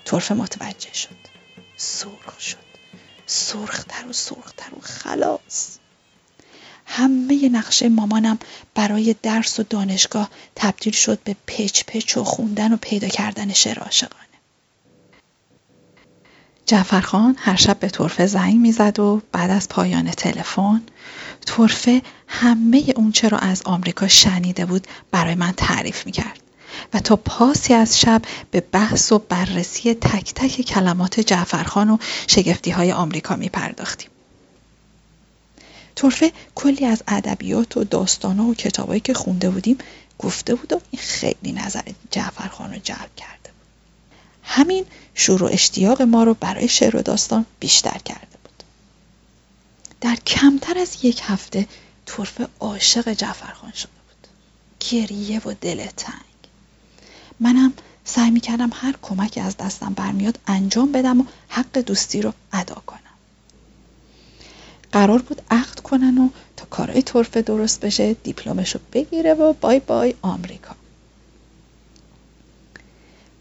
طرفه 0.04 0.34
متوجه 0.34 0.94
شد. 0.94 1.16
سرخ 1.76 2.40
شد. 2.40 2.66
سرختر 3.26 4.08
و 4.08 4.12
سرختر 4.12 4.74
و 4.76 4.80
خلاص. 4.80 5.78
همه 6.86 7.48
نقشه 7.48 7.88
مامانم 7.88 8.38
برای 8.74 9.14
درس 9.22 9.60
و 9.60 9.62
دانشگاه 9.62 10.30
تبدیل 10.56 10.92
شد 10.92 11.18
به 11.24 11.36
پچ 11.46 11.84
پچ 11.86 12.16
و 12.16 12.24
خوندن 12.24 12.72
و 12.72 12.76
پیدا 12.76 13.08
کردن 13.08 13.52
شعر 13.52 13.78
عاشقانه 13.78 14.26
جعفرخان 16.66 17.36
هر 17.38 17.56
شب 17.56 17.78
به 17.78 17.88
طرفه 17.88 18.26
زنگ 18.26 18.56
می‌زد 18.56 18.98
و 18.98 19.22
بعد 19.32 19.50
از 19.50 19.68
پایان 19.68 20.10
تلفن 20.10 20.82
طرفه 21.46 22.02
همه 22.28 22.84
اون 22.96 23.12
چرا 23.12 23.38
از 23.38 23.62
آمریکا 23.64 24.08
شنیده 24.08 24.66
بود 24.66 24.86
برای 25.10 25.34
من 25.34 25.52
تعریف 25.56 26.06
می‌کرد 26.06 26.40
و 26.94 27.00
تا 27.00 27.16
پاسی 27.16 27.74
از 27.74 28.00
شب 28.00 28.22
به 28.50 28.60
بحث 28.60 29.12
و 29.12 29.18
بررسی 29.18 29.94
تک 29.94 30.34
تک 30.34 30.60
کلمات 30.60 31.20
جعفرخان 31.20 31.90
و 31.90 31.98
شگفتی 32.26 32.70
های 32.70 32.92
آمریکا 32.92 33.36
می 33.36 33.48
پرداختیم. 33.48 34.10
طرفه 35.96 36.32
کلی 36.54 36.84
از 36.84 37.02
ادبیات 37.08 37.76
و 37.76 37.84
داستانها 37.84 38.46
و 38.46 38.54
کتابایی 38.54 39.00
که 39.00 39.14
خونده 39.14 39.50
بودیم 39.50 39.78
گفته 40.18 40.54
بود 40.54 40.72
و 40.72 40.80
این 40.90 41.02
خیلی 41.02 41.52
نظر 41.52 41.82
جعفرخان 42.10 42.72
رو 42.72 42.78
جلب 42.78 43.10
کرده 43.16 43.50
بود. 43.50 43.66
همین 44.42 44.86
شور 45.14 45.44
اشتیاق 45.44 46.02
ما 46.02 46.24
رو 46.24 46.34
برای 46.34 46.68
شعر 46.68 46.96
و 46.96 47.02
داستان 47.02 47.46
بیشتر 47.60 47.98
کرده 48.04 48.36
بود. 48.44 48.62
در 50.00 50.16
کمتر 50.16 50.78
از 50.78 50.96
یک 51.02 51.20
هفته 51.24 51.66
طرفه 52.06 52.48
عاشق 52.60 53.12
جعفرخان 53.12 53.72
شده 53.72 53.90
بود. 54.08 54.28
گریه 54.90 55.40
و 55.44 55.54
دل 55.60 55.86
تنگ. 55.86 56.22
منم 57.40 57.72
سعی 58.04 58.30
می‌کردم 58.30 58.70
هر 58.74 58.94
کمکی 59.02 59.40
از 59.40 59.56
دستم 59.56 59.92
برمیاد 59.92 60.38
انجام 60.46 60.92
بدم 60.92 61.20
و 61.20 61.24
حق 61.48 61.78
دوستی 61.78 62.22
رو 62.22 62.32
ادا 62.52 62.82
کنم 62.86 63.05
قرار 64.96 65.22
بود 65.22 65.42
عقد 65.50 65.80
کنن 65.80 66.18
و 66.18 66.28
تا 66.56 66.66
کارهای 66.70 67.02
طرفه 67.02 67.42
درست 67.42 67.80
بشه 67.80 68.14
دیپلمش 68.14 68.74
رو 68.74 68.80
بگیره 68.92 69.34
و 69.34 69.52
بای 69.52 69.80
بای 69.80 70.14
آمریکا. 70.22 70.74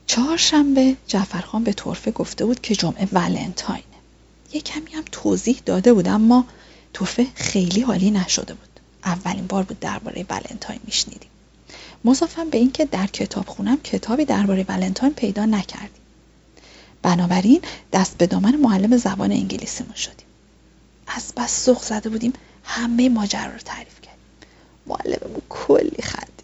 چهارشنبه 0.08 0.96
جعفرخان 1.08 1.64
به 1.64 1.74
طرفه 1.74 2.12
گفته 2.12 2.46
بود 2.46 2.62
که 2.62 2.76
جمعه 2.76 3.08
ولنتاینه 3.14 3.84
یه 4.54 4.62
کمی 4.62 4.92
هم 4.94 5.04
توضیح 5.12 5.62
داده 5.66 5.94
بود 5.94 6.08
اما 6.08 6.46
طرفه 6.94 7.28
خیلی 7.36 7.82
حالی 7.82 8.12
نشده 8.12 8.54
بود. 8.54 8.80
اولین 9.06 9.48
بار 9.48 9.64
بود 9.64 9.80
درباره 9.80 10.26
ولنتاین 10.30 10.80
میشنیدیم. 10.86 11.30
مضافم 12.06 12.50
به 12.50 12.58
اینکه 12.58 12.86
در 12.86 13.08
کتابخونم 13.08 13.78
کتابی 13.84 14.26
درباره 14.26 14.66
ولنتاین 14.70 15.14
پیدا 15.14 15.46
نکردیم. 15.46 16.06
بنابراین 17.02 17.62
دست 17.94 18.18
به 18.18 18.28
دامن 18.28 18.56
معلم 18.56 18.98
زبان 18.98 19.32
انگلیسیمون 19.32 19.96
شدیم. 19.96 20.25
از 21.08 21.34
بس 21.38 21.66
سوق 21.66 21.84
زده 21.84 22.10
بودیم 22.10 22.34
همه 22.64 23.10
ماجرا 23.10 23.52
رو 23.52 23.58
تعریف 23.58 24.02
کردیم. 24.02 24.20
معلممون 24.86 25.42
کلی 25.50 26.02
خندید. 26.02 26.36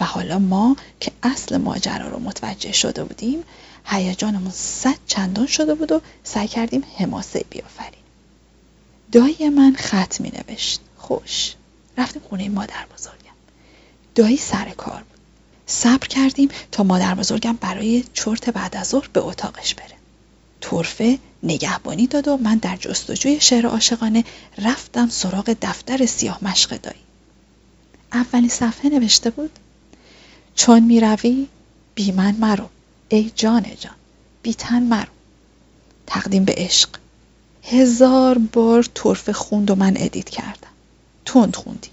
و 0.00 0.04
حالا 0.04 0.38
ما 0.38 0.76
که 1.00 1.12
اصل 1.22 1.56
ماجرا 1.56 2.08
رو 2.08 2.18
متوجه 2.18 2.72
شده 2.72 3.04
بودیم 3.04 3.44
هیجانمون 3.84 4.50
صد 4.50 4.98
چندان 5.06 5.46
شده 5.46 5.74
بود 5.74 5.92
و 5.92 6.00
سعی 6.24 6.48
کردیم 6.48 6.84
حماسه 6.98 7.44
بیافریم 7.50 7.98
دایی 9.12 9.48
من 9.48 9.74
خط 9.78 10.20
می 10.20 10.30
نوشت. 10.30 10.80
خوش. 10.96 11.54
رفتیم 11.98 12.22
خونه 12.28 12.48
مادر 12.48 12.86
بزرگم. 12.94 13.18
دایی 14.14 14.36
سر 14.36 14.68
کار 14.68 15.02
بود. 15.02 15.18
صبر 15.66 16.06
کردیم 16.06 16.48
تا 16.72 16.82
مادر 16.82 17.14
بزرگم 17.14 17.56
برای 17.60 18.04
چرت 18.14 18.50
بعد 18.50 18.76
از 18.76 18.88
ظهر 18.88 19.08
به 19.12 19.20
اتاقش 19.20 19.74
بره. 19.74 19.96
طرفه 20.60 21.18
نگهبانی 21.42 22.06
داد 22.06 22.28
و 22.28 22.36
من 22.36 22.58
در 22.58 22.76
جستجوی 22.76 23.40
شعر 23.40 23.66
عاشقانه 23.66 24.24
رفتم 24.58 25.08
سراغ 25.08 25.56
دفتر 25.62 26.06
سیاه 26.06 26.44
مشق 26.44 26.76
دایی 26.80 27.00
اولین 28.12 28.48
صفحه 28.48 28.90
نوشته 28.90 29.30
بود 29.30 29.58
چون 30.54 30.82
می‌روی 30.82 31.46
بی 31.94 32.12
من 32.12 32.36
مرو. 32.36 32.68
ای 33.08 33.30
جان 33.34 33.66
جان 33.80 33.94
بی 34.42 34.54
تن 34.54 34.82
مرو. 34.82 35.08
تقدیم 36.06 36.44
به 36.44 36.54
عشق. 36.56 36.88
هزار 37.62 38.38
بار 38.38 38.82
طرف 38.82 39.32
خوند 39.32 39.70
و 39.70 39.74
من 39.74 39.94
ادیت 39.96 40.30
کردم. 40.30 40.68
تند 41.24 41.56
خوندی. 41.56 41.88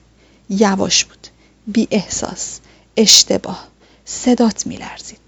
یواش 0.49 1.05
بود. 1.05 1.27
بی 1.67 1.87
احساس. 1.91 2.59
اشتباه. 2.97 3.67
صدات 4.05 4.67
میلرزید. 4.67 5.24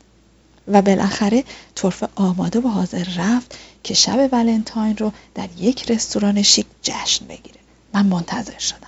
و 0.68 0.82
بالاخره 0.82 1.44
طرف 1.76 2.04
آماده 2.16 2.60
و 2.60 2.68
حاضر 2.68 3.08
رفت 3.18 3.58
که 3.84 3.94
شب 3.94 4.30
ولنتاین 4.32 4.98
رو 4.98 5.12
در 5.36 5.50
یک 5.58 5.92
رستوران 5.92 6.42
شیک 6.42 6.66
جشن 6.82 7.26
بگیره. 7.26 7.60
من 7.94 8.06
منتظر 8.06 8.58
شدم. 8.60 8.88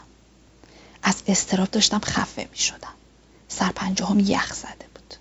از 1.04 1.16
استراب 1.28 1.72
داشتم 1.72 2.00
خفه 2.00 2.48
می 2.52 2.58
شدم. 2.58 2.94
سرپنجهم 3.48 4.20
یخ 4.20 4.54
زده 4.54 4.86
بود. 4.96 5.14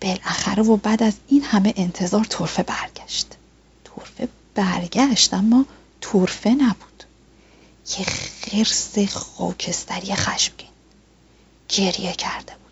بالاخره 0.00 0.62
و 0.62 0.76
بعد 0.76 1.02
از 1.02 1.14
این 1.28 1.42
همه 1.42 1.74
انتظار 1.76 2.24
طرفه 2.24 2.62
برگشت. 2.62 3.26
طرفه 3.84 4.28
برگشت 4.54 5.34
اما 5.34 5.64
طرفه 6.00 6.50
نبود. 6.50 7.04
یه 7.98 8.04
خرس 8.04 8.98
خاکستری 9.14 10.14
خشمگین 10.14 10.68
گریه 11.68 12.12
کرده 12.12 12.52
بود. 12.52 12.65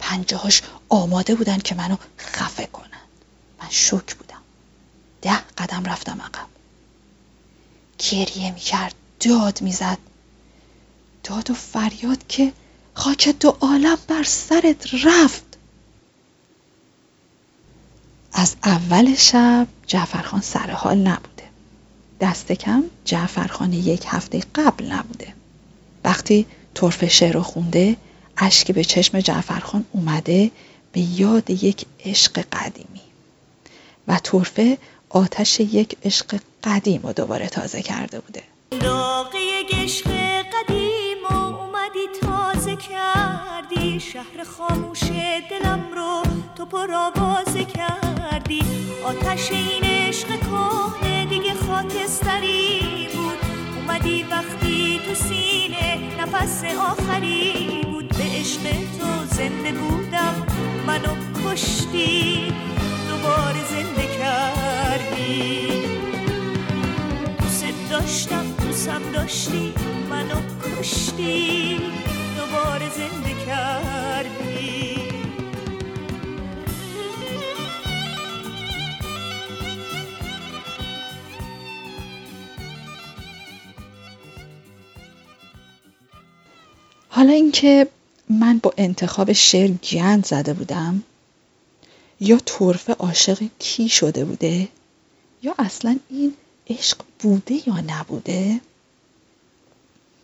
پنجهاش 0.00 0.62
آماده 0.88 1.34
بودن 1.34 1.58
که 1.58 1.74
منو 1.74 1.96
خفه 2.18 2.66
کنن 2.66 2.86
من 3.62 3.68
شک 3.70 4.14
بودم. 4.14 4.42
ده 5.22 5.38
قدم 5.58 5.84
رفتم 5.84 6.22
عقب. 6.22 6.46
گریه 8.10 8.50
می‌کرد 8.50 8.94
داد 9.20 9.62
می‌زد. 9.62 9.98
داد 11.24 11.50
و 11.50 11.54
فریاد 11.54 12.26
که 12.28 12.52
خاک 12.94 13.28
دو 13.28 13.56
عالم 13.60 13.98
بر 14.08 14.22
سرت 14.22 15.04
رفت. 15.04 15.42
از 18.32 18.56
اول 18.64 19.14
شب 19.14 19.66
جعفرخان 19.86 20.40
سر 20.40 20.70
حال 20.70 20.98
نبوده. 20.98 21.44
دست 22.20 22.52
کم 22.52 22.84
جعفرخان 23.04 23.72
یک 23.72 24.04
هفته 24.06 24.42
قبل 24.54 24.92
نبوده. 24.92 25.34
وقتی 26.04 26.46
طرف 26.74 27.04
شعر 27.04 27.32
رو 27.32 27.42
خونده 27.42 27.96
اشکی 28.40 28.72
به 28.72 28.84
چشم 28.84 29.20
جعفرخان 29.20 29.84
اومده 29.92 30.50
به 30.92 31.00
یاد 31.00 31.50
یک 31.50 31.86
عشق 32.04 32.44
قدیمی 32.52 33.00
و 34.08 34.18
طرفه 34.22 34.78
آتش 35.10 35.60
یک 35.60 35.96
عشق 36.04 36.40
قدیم 36.64 37.00
رو 37.02 37.12
دوباره 37.12 37.48
تازه 37.48 37.82
کرده 37.82 38.20
بوده. 38.20 38.42
داغ 38.80 39.34
یک 39.34 39.74
عشق 39.74 40.10
قدیم 40.54 41.16
و 41.30 41.34
اومدی 41.34 42.06
تازه 42.20 42.76
کردی. 42.76 44.00
شهر 44.00 44.44
خاموش 44.44 45.02
دلم 45.50 45.84
رو 45.94 46.22
تو 46.56 46.66
پر 46.66 46.92
آوازه 46.92 47.64
کردی. 47.64 48.62
آتش 49.04 49.50
این 49.50 49.84
عشق 49.84 50.28
کهنه 50.28 51.26
دیگه 51.26 51.54
خاکستری 51.54 53.08
بود. 53.14 53.38
اومدی 53.76 54.22
وقتی 54.22 55.00
تو 55.06 55.14
سینه 55.14 55.98
نفس 56.18 56.64
آخری 56.64 57.80
بود. 57.82 57.99
عشق 58.34 58.62
تو 58.98 59.26
زنده 59.36 59.72
بودم. 59.72 60.46
منو 60.86 61.14
کشتی 61.44 62.52
دوباره 63.08 63.64
زنده 63.70 64.06
کردی. 64.18 65.66
دوست 67.38 67.64
داشتم 67.90 68.46
دوستم 68.62 69.02
داشتی 69.12 69.74
منو 70.10 70.40
کشتی 70.62 71.80
دوباره 72.36 72.88
زنده 72.90 73.44
کردی. 73.46 75.00
حالا 87.08 87.32
اینکه 87.32 87.86
من 88.30 88.58
با 88.58 88.72
انتخاب 88.76 89.32
شعر 89.32 89.70
گند 89.70 90.26
زده 90.26 90.52
بودم؟ 90.52 91.02
یا 92.20 92.38
طرفه 92.38 92.92
عاشق 92.92 93.42
کی 93.58 93.88
شده 93.88 94.24
بوده؟ 94.24 94.68
یا 95.42 95.54
اصلا 95.58 95.98
این 96.10 96.34
عشق 96.70 96.96
بوده 97.18 97.68
یا 97.68 97.74
نبوده؟ 97.88 98.60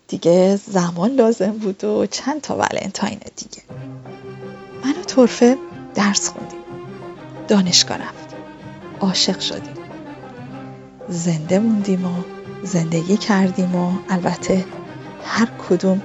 دیگه 0.07 0.55
زمان 0.55 1.11
لازم 1.11 1.51
بود 1.51 1.83
و 1.83 2.05
چند 2.05 2.41
تا 2.41 2.55
ولنتاین 2.55 3.19
دیگه. 3.35 3.63
من 4.83 4.91
و 4.91 5.03
طرفه 5.03 5.57
درس 5.95 6.29
خوندیم. 6.29 6.59
دانشگاه 7.47 7.97
رفتیم. 7.97 8.39
عاشق 8.99 9.39
شدیم. 9.39 9.75
زنده 11.09 11.59
موندیم 11.59 12.05
و 12.05 12.23
زندگی 12.63 13.17
کردیم 13.17 13.75
و 13.75 13.93
البته 14.09 14.65
هر 15.23 15.45
کدوم 15.45 16.01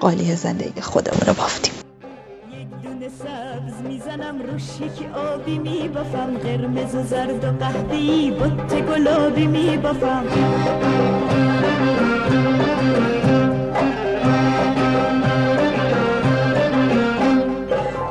قالی 0.00 0.34
زندگی 0.34 0.80
خودمون 0.80 1.20
رو 1.26 1.34
بافتیم. 1.34 1.72
سبز 3.18 3.88
می‌زنم 3.88 4.42
روش 4.42 4.62
یک 4.80 5.16
آبی 5.16 5.58
میبافم. 5.58 6.38
قرمز 6.42 6.94
و 6.94 7.02
زرد 7.02 7.44
و 7.44 7.52
قهوه‌ای 7.58 8.30
بط 8.30 8.74
گلابی 8.74 9.46
میبافم. 9.46 10.24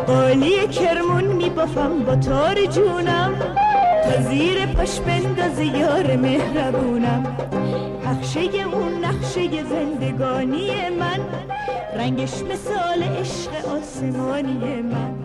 قالی 0.08 0.68
کرمون 0.68 1.24
میبافم 1.24 2.00
با 2.00 2.16
تار 2.16 2.66
جونم. 2.66 3.34
تا 4.04 4.22
زیر 4.30 4.66
پاش 4.66 5.00
بندازه 5.00 5.66
یار 5.66 6.16
مهربونم. 6.16 7.38
نقشه 8.08 8.40
اون 8.40 9.06
نقشه 9.06 9.64
زندگانی 9.64 10.90
من. 10.90 11.20
رنگش 11.98 12.42
مثال 12.44 13.04
عشق 13.04 13.66
آسمانی 13.66 14.82
من. 14.82 15.16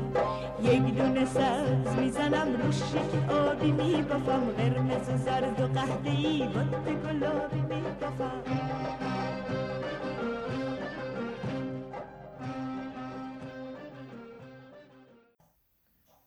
یک 0.63 0.95
دونه 0.95 1.25
سبز 1.25 1.97
می‌زنم 1.99 2.63
روش 2.63 2.77
یک 2.77 3.31
آبی 3.31 3.73
میبافم 3.73 4.43
قرمز 4.59 5.09
و 5.09 5.17
زرد 5.17 5.61
و 5.61 5.67
قهوه‌ای 5.67 6.49
بط 6.49 7.09
گلابی 7.09 7.61
میبافم 7.61 8.43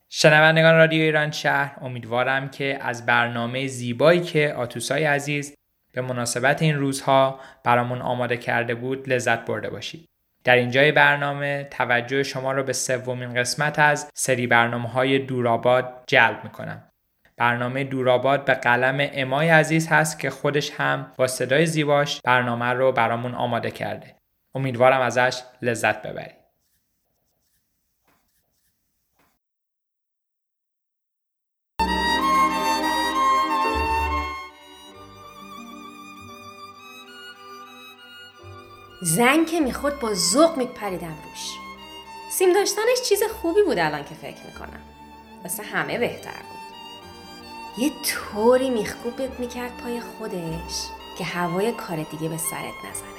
شنوندگان 0.09 0.75
رادیو 0.75 1.01
ایران 1.01 1.31
شهر 1.31 1.77
امیدوارم 1.81 2.49
که 2.49 2.77
از 2.81 3.05
برنامه 3.05 3.67
زیبایی 3.67 4.21
که 4.21 4.53
آتوسای 4.57 5.03
عزیز 5.03 5.55
به 5.95 6.01
مناسبت 6.01 6.61
این 6.61 6.75
روزها 6.75 7.39
برامون 7.63 8.01
آماده 8.01 8.37
کرده 8.37 8.75
بود 8.75 9.09
لذت 9.09 9.45
برده 9.45 9.69
باشید. 9.69 10.09
در 10.43 10.55
اینجای 10.55 10.91
برنامه 10.91 11.67
توجه 11.71 12.23
شما 12.23 12.51
را 12.51 12.63
به 12.63 12.73
سومین 12.73 13.33
قسمت 13.33 13.79
از 13.79 14.11
سری 14.13 14.47
برنامه 14.47 14.89
های 14.89 15.19
دوراباد 15.19 16.03
جلب 16.07 16.43
می‌کنم. 16.43 16.83
برنامه 17.37 17.83
دوراباد 17.83 18.45
به 18.45 18.53
قلم 18.53 19.09
امای 19.13 19.49
عزیز 19.49 19.87
هست 19.87 20.19
که 20.19 20.29
خودش 20.29 20.71
هم 20.71 21.11
با 21.17 21.27
صدای 21.27 21.65
زیباش 21.65 22.21
برنامه 22.21 22.65
رو 22.65 22.91
برامون 22.91 23.35
آماده 23.35 23.71
کرده. 23.71 24.15
امیدوارم 24.55 25.01
ازش 25.01 25.41
لذت 25.61 26.01
ببرید. 26.01 26.44
زنگ 39.05 39.47
که 39.47 39.59
می‌خورد 39.59 39.99
با 39.99 40.13
ذوق 40.13 40.57
میپریدم 40.57 41.07
روش. 41.07 41.51
سیم 42.31 42.53
داشتنش 42.53 43.01
چیز 43.09 43.23
خوبی 43.23 43.63
بود 43.63 43.79
الان 43.79 44.03
که 44.03 44.15
فکر 44.15 44.45
می‌کنم. 44.45 44.79
واسه 45.43 45.63
همه 45.63 45.97
بهتر 45.97 46.31
بود. 46.31 46.75
یه 47.83 47.91
طوری 48.05 48.69
میخکوبت 48.69 49.39
می‌کرد 49.39 49.77
پای 49.77 50.01
خودش 50.01 50.87
که 51.17 51.23
هوای 51.23 51.71
کار 51.71 52.03
دیگه 52.11 52.29
به 52.29 52.37
سرت 52.37 52.91
نزنه. 52.91 53.09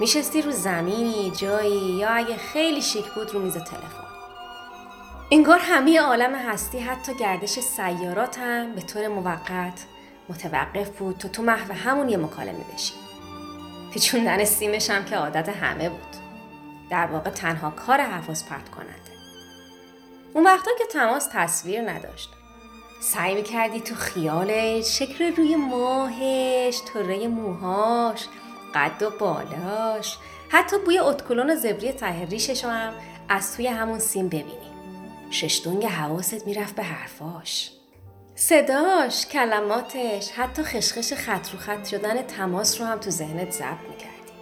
میشستی 0.00 0.42
رو 0.42 0.50
زمینی 0.50 1.30
جایی 1.30 1.80
یا 1.80 2.08
اگه 2.08 2.36
خیلی 2.36 2.82
شیک 2.82 3.06
بود 3.06 3.30
رو 3.30 3.40
میز 3.40 3.54
تلفن. 3.54 4.06
انگار 5.30 5.58
همه 5.62 6.00
عالم 6.00 6.34
هستی 6.34 6.78
حتی 6.78 7.14
گردش 7.14 7.60
سیارات 7.60 8.38
هم 8.38 8.74
به 8.74 8.80
طور 8.80 9.08
موقت 9.08 9.84
متوقف 10.28 10.98
بود. 10.98 11.18
تا 11.18 11.28
تو 11.28 11.42
محو 11.42 11.72
همون 11.72 12.08
یه 12.08 12.16
مکالمه 12.16 12.64
بشی. 12.74 13.05
پیچوندن 13.96 14.44
سیمش 14.44 14.90
هم 14.90 15.04
که 15.04 15.16
عادت 15.16 15.48
همه 15.48 15.88
بود. 15.88 16.16
در 16.90 17.06
واقع 17.06 17.30
تنها 17.30 17.70
کار 17.70 18.00
حفاظ 18.00 18.44
پرت 18.44 18.68
کننده. 18.68 19.12
اون 20.32 20.44
وقتا 20.44 20.70
که 20.78 20.84
تماس 20.84 21.28
تصویر 21.32 21.90
نداشت. 21.90 22.28
سعی 23.00 23.34
می‌کردی 23.34 23.80
تو 23.80 23.94
خیالش 23.94 24.98
شکل 24.98 25.34
روی 25.36 25.56
ماهش 25.56 26.80
طره 26.94 27.28
موهاش 27.28 28.26
قد 28.74 29.02
و 29.02 29.10
بالاش 29.10 30.16
حتی 30.48 30.76
بوی 30.78 30.98
اتکلون 30.98 31.54
زبری 31.54 31.92
ته 31.92 32.24
ریشش 32.24 32.64
رو 32.64 32.70
هم 32.70 32.92
از 33.28 33.56
توی 33.56 33.66
همون 33.66 33.98
سیم 33.98 34.28
ببینی. 34.28 34.72
ششتونگ 35.30 35.84
حواست 35.84 36.46
می‌رفت 36.46 36.74
به 36.74 36.82
حرفاش. 36.82 37.70
صداش، 38.38 39.26
کلماتش، 39.26 40.30
حتی 40.30 40.62
خشخش 40.62 41.12
خط 41.12 41.50
رو 41.52 41.58
خط 41.58 41.86
شدن 41.86 42.22
تماس 42.22 42.80
رو 42.80 42.86
هم 42.86 42.98
تو 42.98 43.10
ذهنت 43.10 43.50
ضبط 43.50 43.80
می‌کردی. 43.90 44.32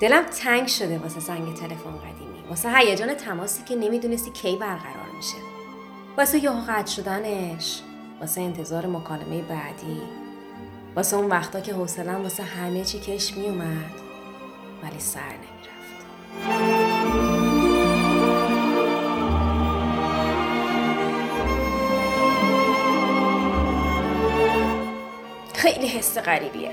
دلم 0.00 0.22
تنگ 0.22 0.68
شده 0.68 0.98
واسه 0.98 1.20
زنگ 1.20 1.54
تلفن 1.54 1.96
قدیمی، 1.96 2.48
واسه 2.48 2.76
هیجان 2.76 3.14
تماسی 3.14 3.62
که 3.62 3.74
نمی‌دونستی 3.74 4.30
کی 4.30 4.56
برقرار 4.56 5.10
میشه. 5.16 5.36
واسه 6.18 6.44
یهو 6.44 6.60
قطع 6.68 6.90
شدنش، 6.90 7.80
واسه 8.20 8.40
انتظار 8.40 8.86
مکالمه 8.86 9.42
بعدی، 9.42 10.02
واسه 10.96 11.16
اون 11.16 11.26
وقتا 11.26 11.60
که 11.60 11.74
حوصلم 11.74 12.22
واسه 12.22 12.42
همه 12.42 12.84
چی 12.84 13.00
کش 13.00 13.36
میومد 13.36 13.92
ولی 14.82 15.00
سر 15.00 15.20
نمی‌رفت. 15.20 16.85
خیلی 25.56 25.88
حس 25.88 26.18
غریبیه. 26.18 26.70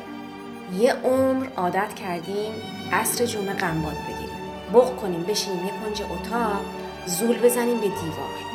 یه 0.74 0.94
عمر 0.94 1.48
عادت 1.58 1.96
کردیم 1.96 2.54
عصر 2.92 3.26
جمعه 3.26 3.54
قنباد 3.54 3.94
بگیریم. 3.94 4.40
بغ 4.74 4.96
کنیم 4.96 5.24
بشینیم 5.24 5.66
یه 5.66 5.72
کنج 5.72 6.02
اتاق 6.02 6.66
زول 7.06 7.40
بزنیم 7.40 7.80
به 7.80 7.88
دیوار. 7.88 8.54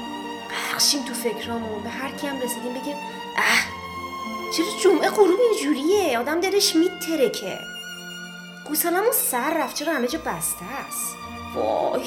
قرقشیم 0.48 1.04
تو 1.04 1.14
فکرامون 1.14 1.82
به 1.82 1.88
هر 1.88 2.10
کیم 2.10 2.40
رسیدیم 2.42 2.74
بگیم 2.74 2.96
اه 3.36 3.78
چرا 4.56 4.66
جمعه 4.82 5.10
غروب 5.10 5.38
اینجوریه 5.40 6.18
آدم 6.18 6.40
دلش 6.40 6.76
میترکه. 6.76 7.58
گوسالمون 8.68 9.12
سر 9.12 9.54
رفت 9.58 9.76
چرا 9.76 9.94
همه 9.94 10.08
جا 10.08 10.18
بسته 10.18 10.64
است؟ 10.88 11.16
وای 11.54 12.04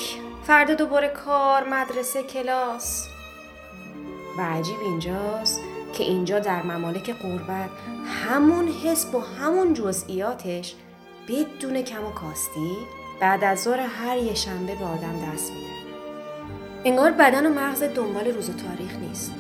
فردا 0.48 0.74
دوباره 0.74 1.08
کار 1.08 1.70
مدرسه 1.70 2.24
کلاس. 2.24 3.08
و 4.38 4.42
عجیب 4.42 4.80
اینجاست 4.82 5.60
که 5.94 6.04
اینجا 6.04 6.40
در 6.40 6.62
ممالک 6.62 7.16
قربت 7.22 7.70
همون 8.30 8.68
حس 8.68 9.06
با 9.06 9.20
همون 9.20 9.74
جزئیاتش 9.74 10.76
بدون 11.28 11.82
کم 11.82 12.06
و 12.06 12.12
کاستی 12.12 12.78
بعد 13.20 13.44
از 13.44 13.64
ظهر 13.64 13.80
هر 13.80 14.18
یه 14.18 14.34
شنبه 14.34 14.76
به 14.76 14.86
آدم 14.86 15.34
دست 15.34 15.52
میده. 15.52 15.72
انگار 16.86 17.12
بدن 17.12 17.46
و 17.46 17.50
مغز 17.50 17.84
دنبال 17.84 18.28
روز 18.28 18.50
و 18.50 18.54
تاریخ 18.54 18.96
نیست. 18.96 19.34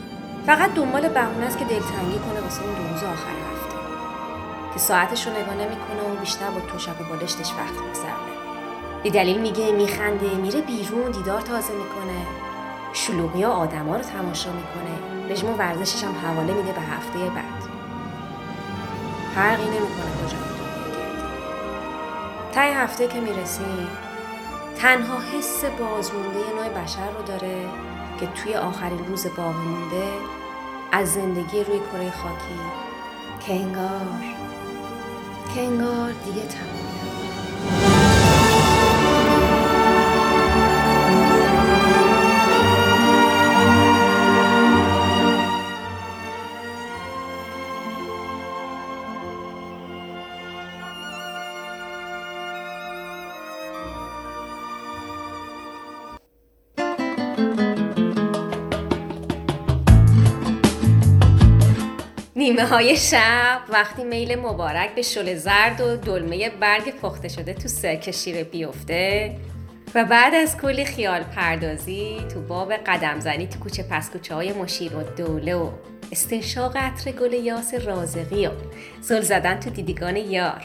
فقط 0.45 0.73
دنبال 0.73 1.09
بهونه 1.09 1.45
است 1.45 1.57
که 1.57 1.65
دلتنگی 1.65 2.19
کنه 2.19 2.41
واسه 2.41 2.63
اون 2.63 2.73
دو 2.73 2.93
روز 2.93 3.03
آخر 3.03 3.31
هفته. 3.51 3.75
که 4.73 4.79
ساعتش 4.79 5.27
رو 5.27 5.33
نگاه 5.33 5.55
نمی‌کنه 5.55 6.11
و 6.11 6.19
بیشتر 6.19 6.49
با 6.49 6.59
توشک 6.59 7.01
و 7.01 7.03
بالشتش 7.03 7.51
وقت 7.51 7.73
میگذرونه. 7.73 8.31
بی 9.03 9.09
دلیل 9.09 9.41
میگه 9.41 9.71
میخنده 9.71 10.35
میره 10.35 10.61
بیرون 10.61 11.11
دیدار 11.11 11.41
تازه 11.41 11.73
می‌کنه. 11.73 12.50
شلوغی 12.93 13.43
ها 13.43 13.51
آدما 13.51 13.95
رو 13.95 14.01
تماشا 14.01 14.49
می‌کنه. 14.51 15.27
رژیم 15.29 15.59
ورزشش 15.59 16.03
هم 16.03 16.15
حواله 16.23 16.53
میده 16.53 16.71
به 16.71 16.81
هفته 16.81 17.19
بعد. 17.19 17.61
فرقی 19.35 19.63
نمی‌کنه 19.63 20.27
کجا 20.27 20.37
تای 22.51 22.71
هفته 22.71 23.07
که 23.07 23.19
می‌رسیم 23.19 23.87
تنها 24.77 25.17
حس 25.19 25.65
بازمونده 25.65 26.39
نوع 26.55 26.83
بشر 26.83 27.09
رو 27.17 27.23
داره 27.23 27.65
که 28.19 28.27
توی 28.27 28.53
آخرین 28.53 29.07
روز 29.07 29.27
باقی 29.37 29.67
مونده 29.67 30.03
از 30.91 31.13
زندگی 31.13 31.63
روی 31.63 31.79
کره 31.79 32.11
خاکی. 32.11 32.59
که 33.45 33.53
انگار 35.61 36.11
دیگه 36.25 36.41
تمام 36.47 36.90
نیمه 62.61 62.73
های 62.73 62.97
شب 62.97 63.59
وقتی 63.69 64.03
میل 64.03 64.39
مبارک 64.39 64.95
به 64.95 65.01
شل 65.01 65.35
زرد 65.35 65.81
و 65.81 65.95
دلمه 65.95 66.49
برگ 66.49 66.95
پخته 66.95 67.27
شده 67.27 67.53
تو 67.53 67.67
سرک 67.67 68.11
شیر 68.11 68.43
بیفته 68.43 69.35
و 69.95 70.05
بعد 70.05 70.35
از 70.35 70.57
کلی 70.57 70.85
خیال 70.85 71.23
پردازی 71.23 72.17
تو 72.33 72.41
باب 72.41 72.73
قدم 72.73 73.19
زنی 73.19 73.47
تو 73.47 73.59
کوچه 73.59 73.83
پس 73.83 74.09
کوچه 74.09 74.35
های 74.35 74.53
مشیر 74.53 74.95
و 74.95 75.03
دوله 75.03 75.55
و 75.55 75.69
استنشاق 76.11 76.77
عطر 76.77 77.11
گل 77.11 77.33
یاس 77.33 77.73
رازقی 77.73 78.47
و 78.47 78.51
زل 79.01 79.21
زدن 79.21 79.59
تو 79.59 79.69
دیدگان 79.69 80.15
یار. 80.15 80.63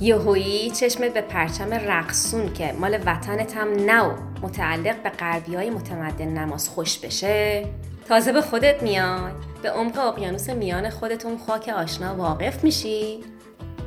یهویی 0.00 0.70
چشمت 0.70 1.14
به 1.14 1.20
پرچم 1.20 1.74
رقصون 1.74 2.52
که 2.52 2.72
مال 2.72 2.98
وطنت 3.06 3.56
هم 3.56 3.68
نو 3.68 4.12
متعلق 4.42 5.02
به 5.02 5.10
غربی 5.10 5.70
متمدن 5.70 6.28
نماز 6.28 6.68
خوش 6.68 6.98
بشه. 6.98 7.64
تازه 8.08 8.32
به 8.32 8.40
خودت 8.40 8.82
میای. 8.82 9.32
به 9.62 9.70
عمق 9.70 9.98
اقیانوس 9.98 10.50
میان 10.50 10.90
خودتون 10.90 11.38
خاک 11.38 11.68
آشنا 11.68 12.14
واقف 12.14 12.64
میشی. 12.64 13.20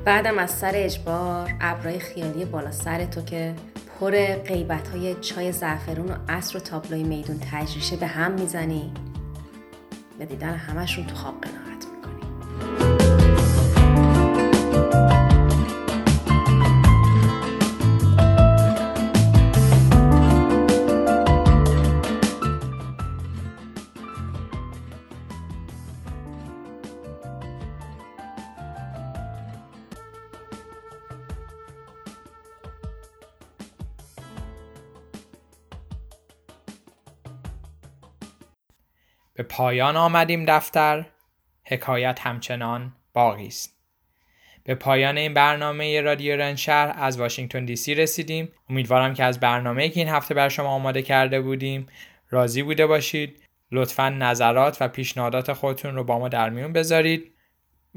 بعدم 0.05 0.37
از 0.37 0.51
سر 0.51 0.71
اجبار 0.75 1.53
ابرای 1.61 1.99
خیالی 1.99 2.45
بالا 2.45 2.71
سر 2.71 3.05
تو 3.05 3.21
که 3.21 3.55
پر 3.99 4.11
غیبت 4.35 4.87
های 4.87 5.15
چای 5.15 5.51
زعفرون 5.51 6.09
و 6.11 6.15
عصر 6.29 6.57
و 6.57 6.59
تابلوی 6.59 7.03
میدون 7.03 7.39
تجریشه 7.51 7.95
به 7.95 8.07
هم 8.07 8.31
می‌زنی. 8.31 8.93
به 10.19 10.25
دیدن 10.25 10.53
همشون 10.53 11.05
تو 11.05 11.15
خواب 11.15 11.41
قناعت 11.41 11.66
به 39.37 39.43
پایان 39.43 39.97
آمدیم 39.97 40.45
دفتر. 40.45 41.05
حکایت 41.63 42.19
همچنان 42.19 42.93
باقی 43.13 43.47
است. 43.47 43.77
به 44.63 44.75
پایان 44.75 45.17
این 45.17 45.33
برنامه 45.33 46.01
رادیو 46.01 46.37
رنشهر 46.37 46.93
از 46.97 47.19
واشنگتن 47.19 47.65
دی 47.65 47.75
سی 47.75 47.95
رسیدیم. 47.95 48.51
امیدوارم 48.69 49.13
که 49.13 49.23
از 49.23 49.39
برنامه 49.39 49.89
که 49.89 49.99
این 49.99 50.09
هفته 50.09 50.33
بر 50.33 50.49
شما 50.49 50.69
آماده 50.69 51.01
کرده 51.01 51.41
بودیم 51.41 51.87
راضی 52.29 52.63
بوده 52.63 52.87
باشید. 52.87 53.43
لطفا 53.71 54.09
نظرات 54.09 54.77
و 54.81 54.87
پیشنهادات 54.87 55.53
خودتون 55.53 55.95
رو 55.95 56.03
با 56.03 56.19
ما 56.19 56.29
در 56.29 56.49
میون 56.49 56.73
بذارید 56.73 57.33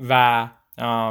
و 0.08 0.48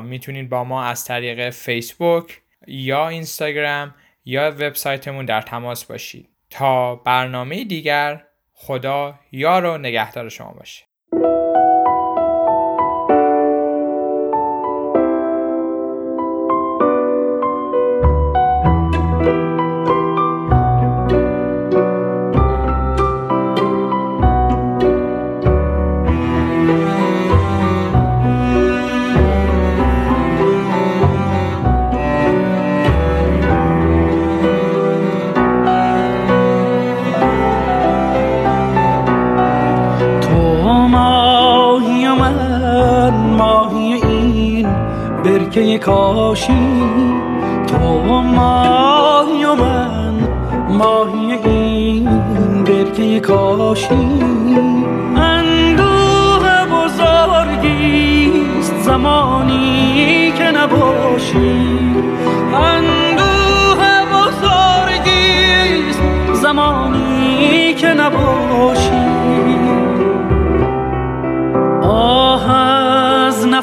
می‌تونید 0.04 0.50
با 0.50 0.63
ما 0.63 0.84
از 0.84 1.06
طریق 1.06 1.50
فیسبوک 1.50 2.42
یا 2.68 3.08
اینستاگرام 3.08 3.96
یا 4.26 4.52
وبسایتمون 4.52 5.26
در 5.26 5.42
تماس 5.42 5.86
باشید. 5.86 6.30
تا 6.50 6.96
برنامه 6.96 7.63
دیگر 7.63 8.26
خدا 8.62 9.19
یار 9.32 9.65
و 9.65 9.78
نگهدار 9.78 10.30
شما 10.30 10.52
باشه. 10.52 10.88
برکه 45.80 45.86
کاشی 45.86 46.88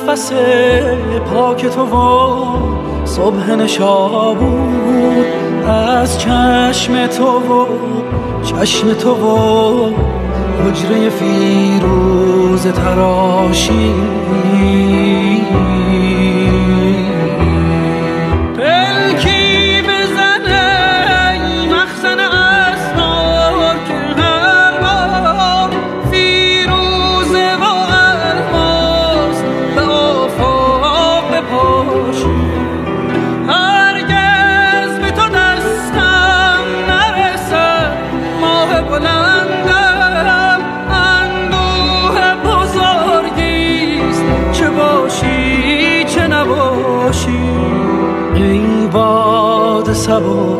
نفس 0.08 0.32
پاک 1.32 1.66
تو 1.66 1.82
و 1.82 3.06
صبح 3.06 3.50
نشابود 3.50 5.26
از 5.68 6.18
چشم 6.18 7.06
تو 7.06 7.24
و 7.24 7.66
چشم 8.44 8.92
تو 8.92 9.10
و 9.10 9.90
حجره 10.64 11.10
فیروز 11.10 12.66
تراشی. 12.66 13.94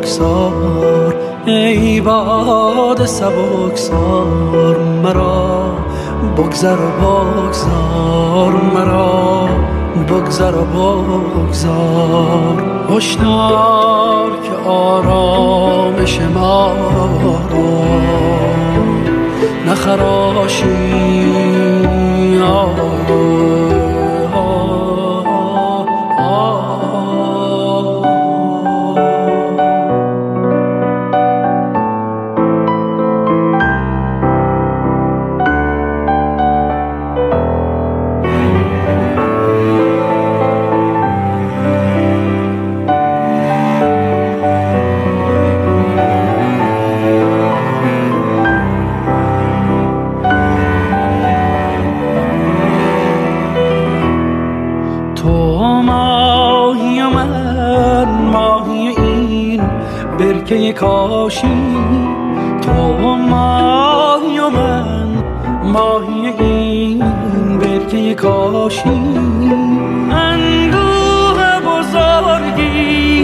سبکسار 0.06 1.14
ای 1.46 2.00
باد 2.00 3.06
سبکسار 3.06 4.78
مرا 5.02 5.64
بگذر 6.36 6.76
و 6.76 6.90
بگذار 7.00 8.52
مرا 8.74 9.48
بگذر 10.08 10.54
و 10.54 10.64
بگذار. 11.34 12.64
هشدار 12.90 14.30
که 14.30 14.70
آرامش 14.70 16.20
ما 16.34 16.72
را 16.96 17.08
نخراشی 19.66 20.86
کاشی 60.72 61.48
تو 62.62 62.72
ماهی 63.16 64.38
و 64.38 64.48
من 64.48 65.08
ماهی 65.62 66.26
این 66.26 67.04
برکه 67.58 68.14
کاشی. 68.14 68.88
اندوه 70.10 71.60
بزرگیست 71.66 73.18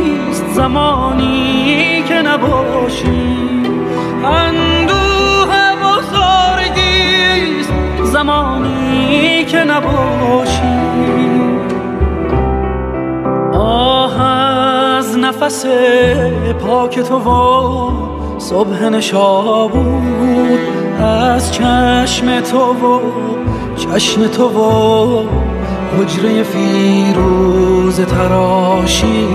زمانی 0.55 2.03
که 2.09 2.15
نباشی. 2.15 3.39
اندوه 4.25 5.53
بزرگیست 5.83 7.73
زمانی 8.03 9.45
که 9.45 9.65
نباشی. 9.65 10.83
نفس 15.33 15.67
پاک 16.61 17.01
تو 17.01 17.19
و 17.19 17.91
صبح 18.39 18.89
نشابود 18.89 20.59
از 21.01 21.53
چشم 21.53 22.41
تو 22.41 22.59
و 22.59 23.01
چشم 23.77 24.27
تو 24.27 24.49
و 24.49 25.25
حجره 25.99 26.43
فیروز 26.43 28.01
تراشی. 28.01 29.27